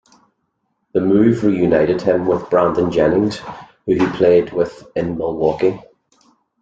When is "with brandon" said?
2.25-2.89